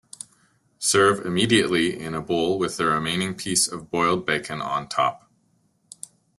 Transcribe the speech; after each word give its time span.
Serve 0.79 1.23
immediately 1.27 1.95
in 1.99 2.15
a 2.15 2.21
bowl 2.23 2.57
with 2.57 2.77
the 2.77 2.87
remaining 2.87 3.35
piece 3.35 3.67
of 3.67 3.91
boiled 3.91 4.25
bacon 4.25 4.59
on 4.59 4.89
top. 4.89 5.29